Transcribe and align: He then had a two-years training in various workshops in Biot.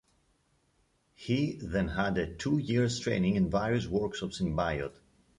He 1.13 1.59
then 1.61 1.89
had 1.89 2.17
a 2.17 2.33
two-years 2.35 3.01
training 3.01 3.35
in 3.35 3.51
various 3.51 3.85
workshops 3.85 4.39
in 4.39 4.55
Biot. 4.55 4.95